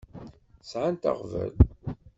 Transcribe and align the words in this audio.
Sɛant 0.69 1.09
aɣbel. 1.09 1.53